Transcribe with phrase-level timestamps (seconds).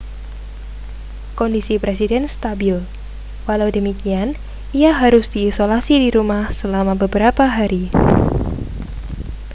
[1.39, 2.77] kondisi presiden stabil
[3.47, 4.29] walau demikian
[4.79, 7.83] ia harus diisolasi di rumah selama beberapa hari